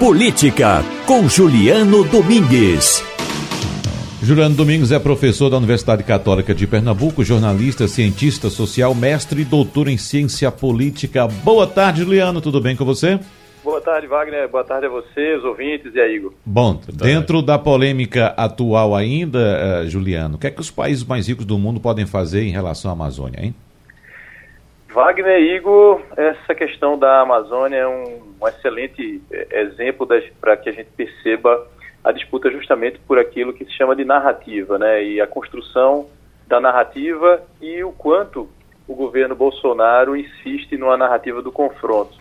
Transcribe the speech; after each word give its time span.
Política, 0.00 0.82
com 1.06 1.28
Juliano 1.28 2.02
Domingues. 2.04 3.04
Juliano 4.22 4.54
Domingos 4.54 4.92
é 4.92 4.98
professor 4.98 5.50
da 5.50 5.58
Universidade 5.58 6.02
Católica 6.04 6.54
de 6.54 6.66
Pernambuco, 6.66 7.22
jornalista, 7.22 7.86
cientista 7.86 8.48
social, 8.48 8.94
mestre 8.94 9.42
e 9.42 9.44
doutor 9.44 9.88
em 9.88 9.98
ciência 9.98 10.50
política. 10.50 11.28
Boa 11.28 11.66
tarde, 11.66 12.00
Juliano, 12.00 12.40
tudo 12.40 12.62
bem 12.62 12.74
com 12.74 12.82
você? 12.82 13.20
Boa 13.62 13.82
tarde, 13.82 14.06
Wagner. 14.06 14.48
Boa 14.48 14.64
tarde 14.64 14.86
a 14.86 14.88
você, 14.88 15.36
os 15.36 15.44
ouvintes 15.44 15.94
e 15.94 16.00
a 16.00 16.08
Igor. 16.08 16.32
Bom, 16.46 16.80
dentro 16.90 17.42
da 17.42 17.58
polêmica 17.58 18.28
atual 18.38 18.96
ainda, 18.96 19.82
uh, 19.84 19.86
Juliano, 19.86 20.36
o 20.36 20.38
que 20.38 20.46
é 20.46 20.50
que 20.50 20.62
os 20.62 20.70
países 20.70 21.04
mais 21.04 21.28
ricos 21.28 21.44
do 21.44 21.58
mundo 21.58 21.78
podem 21.78 22.06
fazer 22.06 22.42
em 22.42 22.50
relação 22.50 22.90
à 22.90 22.94
Amazônia, 22.94 23.44
hein? 23.44 23.54
Wagner 24.92 25.40
Igor, 25.40 26.02
essa 26.16 26.54
questão 26.54 26.98
da 26.98 27.20
Amazônia 27.20 27.76
é 27.76 27.86
um, 27.86 28.34
um 28.40 28.48
excelente 28.48 29.22
eh, 29.30 29.60
exemplo 29.60 30.06
para 30.40 30.56
que 30.56 30.68
a 30.68 30.72
gente 30.72 30.90
perceba 30.96 31.66
a 32.02 32.10
disputa 32.10 32.50
justamente 32.50 32.98
por 33.06 33.18
aquilo 33.18 33.52
que 33.52 33.64
se 33.64 33.72
chama 33.72 33.94
de 33.94 34.04
narrativa, 34.04 34.78
né? 34.78 35.04
E 35.04 35.20
a 35.20 35.26
construção 35.28 36.08
da 36.46 36.60
narrativa 36.60 37.40
e 37.60 37.84
o 37.84 37.92
quanto 37.92 38.48
o 38.88 38.94
governo 38.94 39.36
Bolsonaro 39.36 40.16
insiste 40.16 40.76
numa 40.76 40.96
narrativa 40.96 41.40
do 41.40 41.52
confronto. 41.52 42.18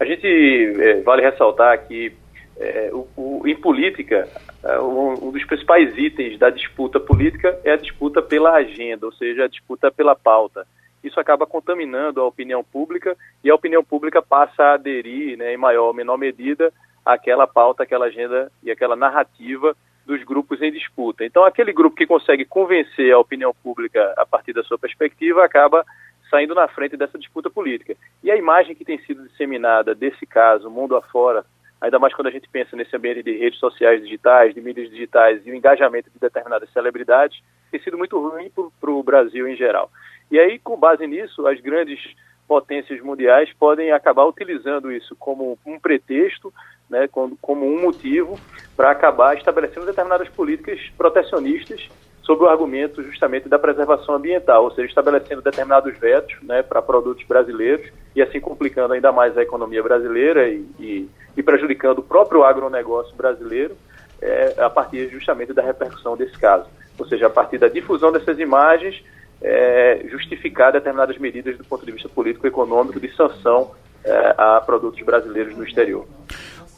A 0.00 0.04
gente 0.06 0.26
é, 0.26 1.02
vale 1.02 1.20
ressaltar 1.20 1.86
que 1.86 2.14
é, 2.58 2.90
o, 2.92 3.06
o, 3.14 3.42
em 3.46 3.54
política, 3.54 4.26
é, 4.64 4.80
um, 4.80 5.26
um 5.26 5.30
dos 5.30 5.44
principais 5.44 5.96
itens 5.98 6.38
da 6.38 6.48
disputa 6.48 6.98
política 6.98 7.58
é 7.62 7.72
a 7.72 7.76
disputa 7.76 8.22
pela 8.22 8.52
agenda, 8.52 9.04
ou 9.04 9.12
seja, 9.12 9.44
a 9.44 9.48
disputa 9.48 9.90
pela 9.90 10.14
pauta. 10.14 10.66
Isso 11.02 11.20
acaba 11.20 11.46
contaminando 11.46 12.20
a 12.20 12.26
opinião 12.26 12.64
pública 12.64 13.16
e 13.42 13.50
a 13.50 13.54
opinião 13.54 13.84
pública 13.84 14.20
passa 14.20 14.62
a 14.62 14.74
aderir, 14.74 15.36
né, 15.36 15.52
em 15.54 15.56
maior 15.56 15.88
ou 15.88 15.94
menor 15.94 16.16
medida, 16.16 16.72
àquela 17.04 17.46
pauta, 17.46 17.82
aquela 17.82 18.06
agenda 18.06 18.50
e 18.62 18.70
aquela 18.70 18.96
narrativa 18.96 19.76
dos 20.04 20.22
grupos 20.22 20.62
em 20.62 20.72
disputa. 20.72 21.24
Então, 21.24 21.44
aquele 21.44 21.72
grupo 21.72 21.96
que 21.96 22.06
consegue 22.06 22.44
convencer 22.44 23.12
a 23.12 23.18
opinião 23.18 23.52
pública 23.62 24.14
a 24.16 24.24
partir 24.24 24.52
da 24.52 24.62
sua 24.62 24.78
perspectiva 24.78 25.44
acaba 25.44 25.84
saindo 26.30 26.54
na 26.54 26.68
frente 26.68 26.96
dessa 26.96 27.18
disputa 27.18 27.50
política. 27.50 27.96
E 28.22 28.30
a 28.30 28.36
imagem 28.36 28.74
que 28.74 28.84
tem 28.84 28.98
sido 28.98 29.26
disseminada 29.28 29.94
desse 29.94 30.26
caso, 30.26 30.70
mundo 30.70 30.96
afora, 30.96 31.44
ainda 31.80 31.98
mais 31.98 32.14
quando 32.14 32.28
a 32.28 32.30
gente 32.30 32.48
pensa 32.48 32.76
nesse 32.76 32.94
ambiente 32.96 33.22
de 33.22 33.36
redes 33.36 33.58
sociais 33.58 34.02
digitais, 34.02 34.54
de 34.54 34.60
mídias 34.60 34.90
digitais 34.90 35.44
e 35.44 35.50
o 35.50 35.54
engajamento 35.54 36.10
de 36.10 36.18
determinadas 36.18 36.70
celebridades, 36.72 37.40
tem 37.70 37.80
sido 37.80 37.98
muito 37.98 38.18
ruim 38.18 38.50
para 38.80 38.90
o 38.90 39.02
Brasil 39.02 39.46
em 39.48 39.56
geral. 39.56 39.90
E 40.30 40.38
aí, 40.38 40.58
com 40.58 40.76
base 40.76 41.06
nisso, 41.06 41.46
as 41.46 41.60
grandes 41.60 42.00
potências 42.46 43.00
mundiais 43.00 43.52
podem 43.58 43.92
acabar 43.92 44.24
utilizando 44.24 44.92
isso 44.92 45.16
como 45.16 45.58
um 45.66 45.78
pretexto, 45.78 46.52
né, 46.88 47.08
como, 47.08 47.36
como 47.40 47.66
um 47.66 47.82
motivo 47.82 48.38
para 48.76 48.90
acabar 48.90 49.36
estabelecendo 49.36 49.86
determinadas 49.86 50.28
políticas 50.28 50.80
protecionistas 50.96 51.88
sob 52.22 52.42
o 52.42 52.48
argumento 52.48 53.02
justamente 53.04 53.48
da 53.48 53.58
preservação 53.58 54.16
ambiental, 54.16 54.64
ou 54.64 54.70
seja, 54.72 54.88
estabelecendo 54.88 55.42
determinados 55.42 55.96
vetos 55.96 56.36
né, 56.42 56.60
para 56.60 56.82
produtos 56.82 57.24
brasileiros 57.24 57.88
e 58.16 58.22
assim 58.22 58.40
complicando 58.40 58.94
ainda 58.94 59.12
mais 59.12 59.38
a 59.38 59.42
economia 59.42 59.82
brasileira 59.82 60.48
e, 60.48 60.66
e, 60.78 61.08
e 61.36 61.42
prejudicando 61.42 62.00
o 62.00 62.02
próprio 62.02 62.42
agronegócio 62.42 63.14
brasileiro 63.14 63.76
é, 64.20 64.54
a 64.58 64.68
partir 64.68 65.08
justamente 65.08 65.52
da 65.52 65.62
repercussão 65.62 66.16
desse 66.16 66.36
caso. 66.36 66.68
Ou 66.98 67.06
seja, 67.06 67.28
a 67.28 67.30
partir 67.30 67.58
da 67.58 67.68
difusão 67.68 68.10
dessas 68.10 68.38
imagens, 68.40 69.04
é, 69.42 70.06
justificar 70.10 70.72
determinadas 70.72 71.18
medidas 71.18 71.56
do 71.56 71.64
ponto 71.64 71.84
de 71.84 71.92
vista 71.92 72.08
político-econômico 72.08 72.98
de 72.98 73.14
sanção 73.14 73.72
é, 74.04 74.34
a 74.36 74.60
produtos 74.64 75.00
brasileiros 75.04 75.56
no 75.56 75.64
exterior. 75.64 76.06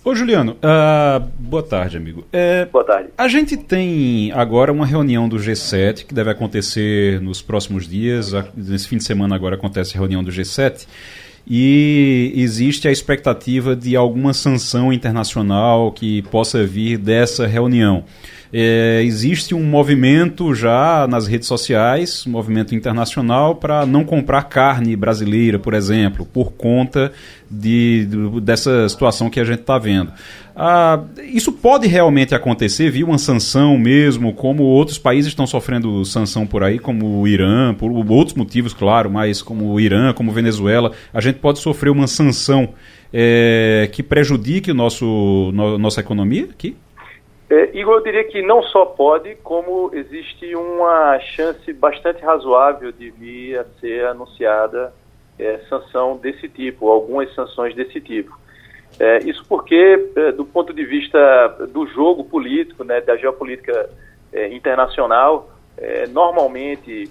Ô 0.04 0.14
Juliano, 0.14 0.52
uh, 0.52 1.20
boa 1.38 1.62
tarde, 1.62 1.96
amigo. 1.96 2.24
É, 2.32 2.64
boa 2.66 2.84
tarde. 2.84 3.10
A 3.18 3.28
gente 3.28 3.56
tem 3.56 4.32
agora 4.32 4.72
uma 4.72 4.86
reunião 4.86 5.28
do 5.28 5.36
G7 5.36 6.06
que 6.06 6.14
deve 6.14 6.30
acontecer 6.30 7.20
nos 7.20 7.42
próximos 7.42 7.86
dias. 7.86 8.32
Nesse 8.56 8.88
fim 8.88 8.96
de 8.96 9.04
semana 9.04 9.34
agora 9.34 9.56
acontece 9.56 9.96
a 9.96 10.00
reunião 10.00 10.24
do 10.24 10.30
G7 10.30 10.86
e 11.46 12.32
existe 12.36 12.86
a 12.86 12.92
expectativa 12.92 13.74
de 13.74 13.96
alguma 13.96 14.32
sanção 14.32 14.92
internacional 14.92 15.90
que 15.90 16.22
possa 16.22 16.64
vir 16.64 16.96
dessa 16.96 17.46
reunião. 17.46 18.04
É, 18.52 19.02
existe 19.04 19.54
um 19.54 19.62
movimento 19.62 20.54
já 20.54 21.06
nas 21.06 21.26
redes 21.26 21.46
sociais, 21.46 22.26
um 22.26 22.30
movimento 22.30 22.74
internacional, 22.74 23.56
para 23.56 23.84
não 23.84 24.04
comprar 24.04 24.44
carne 24.44 24.96
brasileira, 24.96 25.58
por 25.58 25.74
exemplo, 25.74 26.24
por 26.24 26.52
conta 26.52 27.12
de, 27.50 28.06
de 28.06 28.40
dessa 28.40 28.88
situação 28.88 29.28
que 29.28 29.38
a 29.38 29.44
gente 29.44 29.60
está 29.60 29.78
vendo. 29.78 30.12
Ah, 30.56 31.04
isso 31.22 31.52
pode 31.52 31.86
realmente 31.86 32.34
acontecer, 32.34 32.90
viu? 32.90 33.06
Uma 33.06 33.18
sanção 33.18 33.78
mesmo, 33.78 34.32
como 34.32 34.64
outros 34.64 34.98
países 34.98 35.28
estão 35.30 35.46
sofrendo 35.46 36.04
sanção 36.04 36.46
por 36.46 36.64
aí, 36.64 36.78
como 36.78 37.20
o 37.20 37.28
Irã, 37.28 37.72
por 37.74 37.92
outros 37.92 38.36
motivos, 38.36 38.72
claro, 38.72 39.10
mas 39.10 39.40
como 39.40 39.70
o 39.70 39.78
Irã, 39.78 40.12
como 40.12 40.32
Venezuela, 40.32 40.92
a 41.14 41.20
gente 41.20 41.38
pode 41.38 41.60
sofrer 41.60 41.90
uma 41.90 42.08
sanção 42.08 42.70
é, 43.12 43.88
que 43.92 44.02
prejudique 44.02 44.70
o 44.70 44.74
nosso, 44.74 45.52
no, 45.54 45.78
nossa 45.78 46.00
economia 46.00 46.44
aqui? 46.44 46.74
É, 47.50 47.70
Igor, 47.78 47.94
eu 47.94 48.02
diria 48.02 48.24
que 48.24 48.42
não 48.42 48.62
só 48.62 48.84
pode, 48.84 49.34
como 49.36 49.90
existe 49.94 50.54
uma 50.54 51.18
chance 51.18 51.72
bastante 51.72 52.22
razoável 52.22 52.92
de 52.92 53.10
vir 53.10 53.58
a 53.58 53.64
ser 53.80 54.06
anunciada 54.06 54.92
é, 55.38 55.58
sanção 55.68 56.16
desse 56.16 56.46
tipo, 56.48 56.90
algumas 56.90 57.34
sanções 57.34 57.74
desse 57.74 58.00
tipo. 58.00 58.38
É, 59.00 59.18
isso 59.18 59.44
porque, 59.48 60.10
é, 60.16 60.32
do 60.32 60.44
ponto 60.44 60.74
de 60.74 60.84
vista 60.84 61.48
do 61.70 61.86
jogo 61.86 62.24
político, 62.24 62.84
né, 62.84 63.00
da 63.00 63.16
geopolítica 63.16 63.88
é, 64.32 64.48
internacional, 64.48 65.50
é, 65.76 66.08
normalmente 66.08 67.08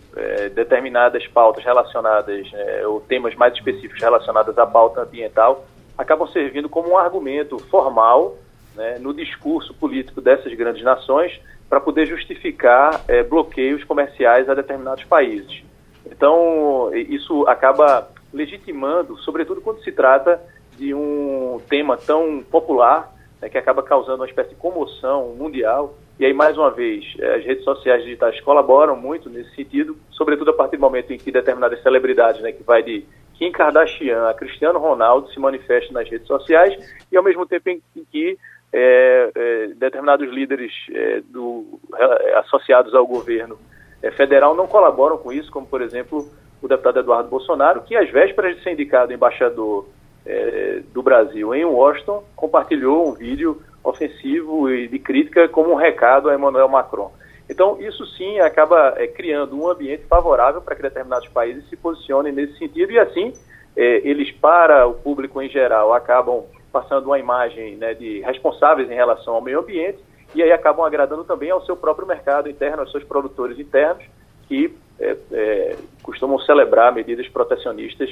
determinadas 0.53 1.25
pautas 1.27 1.63
relacionadas, 1.63 2.51
ou 2.85 2.99
temas 2.99 3.33
mais 3.33 3.53
específicos 3.53 4.01
relacionados 4.01 4.57
à 4.57 4.67
pauta 4.67 5.03
ambiental, 5.03 5.65
acabam 5.97 6.27
servindo 6.27 6.67
como 6.67 6.89
um 6.89 6.97
argumento 6.97 7.57
formal 7.57 8.35
né, 8.77 8.97
no 8.99 9.13
discurso 9.13 9.73
político 9.73 10.21
dessas 10.21 10.53
grandes 10.53 10.83
nações 10.83 11.37
para 11.67 11.81
poder 11.81 12.05
justificar 12.05 13.03
é, 13.07 13.23
bloqueios 13.23 13.83
comerciais 13.83 14.47
a 14.47 14.53
determinados 14.53 15.03
países. 15.03 15.63
Então, 16.05 16.89
isso 16.93 17.45
acaba 17.47 18.07
legitimando, 18.31 19.17
sobretudo 19.17 19.59
quando 19.59 19.83
se 19.83 19.91
trata 19.91 20.39
de 20.77 20.93
um 20.93 21.59
tema 21.67 21.97
tão 21.97 22.43
popular, 22.49 23.13
né, 23.41 23.49
que 23.49 23.57
acaba 23.57 23.83
causando 23.83 24.21
uma 24.21 24.27
espécie 24.27 24.51
de 24.51 24.55
comoção 24.55 25.35
mundial. 25.35 25.95
E 26.19 26.25
aí, 26.25 26.33
mais 26.33 26.57
uma 26.57 26.71
vez, 26.71 27.03
é, 27.19 27.35
as 27.35 27.45
redes 27.45 27.63
sociais 27.63 28.03
digitais 28.03 28.39
colaboram 28.41 28.95
muito 28.95 29.29
nesse 29.29 29.53
sentido, 29.55 29.97
sobretudo 30.11 30.51
a 30.51 30.53
partir 30.53 30.77
do 30.77 30.81
momento 30.81 31.11
em 31.11 31.17
que 31.17 31.31
determinadas 31.31 31.81
celebridades, 31.81 32.41
né, 32.41 32.51
que 32.51 32.63
vai 32.63 32.81
de 32.83 33.03
Kim 33.33 33.51
Kardashian 33.51 34.29
a 34.29 34.33
Cristiano 34.33 34.79
Ronaldo, 34.79 35.31
se 35.31 35.39
manifestam 35.39 35.93
nas 35.93 36.09
redes 36.09 36.27
sociais, 36.27 36.75
e 37.11 37.17
ao 37.17 37.23
mesmo 37.23 37.45
tempo 37.45 37.69
em 37.69 37.81
que 38.11 38.37
é, 38.71 39.31
é, 39.33 39.67
determinados 39.75 40.29
líderes 40.29 40.73
é, 40.91 41.21
do, 41.21 41.79
é, 41.95 42.37
associados 42.39 42.93
ao 42.93 43.07
governo 43.07 43.57
é, 44.01 44.11
federal 44.11 44.55
não 44.55 44.67
colaboram 44.67 45.17
com 45.17 45.31
isso, 45.31 45.51
como, 45.51 45.65
por 45.65 45.81
exemplo, 45.81 46.29
o 46.61 46.67
deputado 46.67 46.99
Eduardo 46.99 47.29
Bolsonaro, 47.29 47.81
que, 47.81 47.95
às 47.95 48.09
vésperas 48.09 48.57
de 48.57 48.63
ser 48.63 48.73
indicado 48.73 49.13
embaixador 49.13 49.87
é, 50.25 50.81
do 50.93 51.01
Brasil 51.01 51.55
em 51.55 51.63
Washington, 51.63 52.23
compartilhou 52.35 53.07
um 53.07 53.13
vídeo 53.13 53.61
ofensivo 53.83 54.69
e 54.69 54.87
de 54.87 54.99
crítica 54.99 55.47
como 55.47 55.71
um 55.71 55.75
recado 55.75 56.29
a 56.29 56.35
Emmanuel 56.35 56.67
Macron. 56.67 57.11
Então, 57.49 57.79
isso 57.79 58.05
sim 58.17 58.39
acaba 58.41 58.91
criando 59.15 59.57
um 59.57 59.69
ambiente 59.69 60.03
favorável 60.03 60.61
para 60.61 60.75
que 60.75 60.81
determinados 60.81 61.29
países 61.29 61.67
se 61.69 61.77
posicionem 61.77 62.33
nesse 62.33 62.57
sentido 62.57 62.91
e, 62.91 62.99
assim, 62.99 63.31
eles, 63.73 64.29
para 64.31 64.85
o 64.85 64.95
público 64.95 65.41
em 65.41 65.47
geral, 65.47 65.93
acabam 65.93 66.43
passando 66.77 67.07
uma 67.07 67.17
imagem 67.17 67.75
né, 67.75 67.95
de 67.95 68.19
responsáveis 68.21 68.89
em 68.91 68.93
relação 68.93 69.33
ao 69.33 69.41
meio 69.41 69.59
ambiente 69.59 69.97
e 70.35 70.43
aí 70.43 70.51
acabam 70.51 70.85
agradando 70.85 71.23
também 71.23 71.49
ao 71.49 71.65
seu 71.65 71.75
próprio 71.75 72.07
mercado 72.07 72.47
interno, 72.47 72.81
aos 72.81 72.91
seus 72.91 73.03
produtores 73.03 73.57
internos, 73.57 74.03
que 74.47 74.75
é, 74.99 75.17
é, 75.31 75.75
costumam 76.03 76.37
celebrar 76.39 76.93
medidas 76.93 77.27
protecionistas 77.29 78.09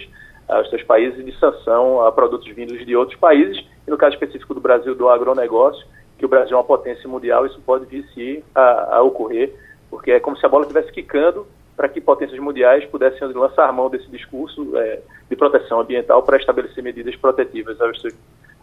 aos 0.48 0.68
seus 0.72 0.82
países 0.82 1.24
de 1.24 1.38
sanção 1.38 2.02
a 2.04 2.12
produtos 2.12 2.48
vindos 2.56 2.84
de 2.84 2.96
outros 2.96 3.20
países, 3.20 3.64
e 3.88 3.92
no 3.92 3.98
caso 3.98 4.16
específico 4.16 4.56
do 4.56 4.62
Brasil, 4.62 4.96
do 4.96 5.10
agronegócio, 5.10 5.86
que 6.18 6.26
o 6.26 6.30
Brasil 6.30 6.56
é 6.56 6.60
uma 6.60 6.64
potência 6.66 7.08
mundial, 7.08 7.46
isso 7.46 7.62
pode 7.64 7.86
vir 7.86 8.44
a, 8.56 8.96
a 8.96 9.02
ocorrer, 9.04 9.54
porque 9.90 10.12
é 10.12 10.20
como 10.20 10.38
se 10.38 10.46
a 10.46 10.50
bola 10.50 10.64
estivesse 10.64 10.92
quicando 10.92 11.46
para 11.76 11.90
que 11.90 12.00
potências 12.00 12.40
mundiais 12.40 12.86
pudessem 12.86 13.28
lançar 13.34 13.72
mão 13.74 13.90
desse 13.90 14.10
discurso 14.10 14.76
é, 14.78 15.02
de 15.30 15.36
proteção 15.36 15.82
ambiental 15.82 16.24
para 16.24 16.38
estabelecer 16.38 16.84
medidas 16.84 17.16
protetivas 17.18 17.80
aos 17.82 18.00
seus 18.02 18.16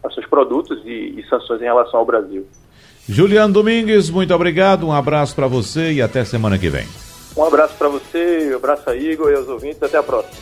aos 0.02 0.14
seus 0.14 0.26
produtos 0.26 0.80
e, 0.84 1.20
e 1.20 1.24
sanções 1.28 1.60
em 1.60 1.64
relação 1.64 2.00
ao 2.00 2.06
Brasil. 2.06 2.46
Juliano 3.08 3.52
Domingues, 3.52 4.10
muito 4.10 4.32
obrigado, 4.34 4.86
um 4.86 4.92
abraço 4.92 5.34
para 5.34 5.46
você 5.46 5.92
e 5.92 6.02
até 6.02 6.24
semana 6.24 6.58
que 6.58 6.68
vem. 6.68 6.86
Um 7.36 7.44
abraço 7.44 7.74
para 7.76 7.88
você, 7.88 8.50
um 8.52 8.56
abraço 8.56 8.88
a 8.88 8.94
Igor 8.94 9.30
e 9.30 9.34
aos 9.34 9.48
ouvintes, 9.48 9.82
até 9.82 9.96
a 9.98 10.02
próxima. 10.02 10.36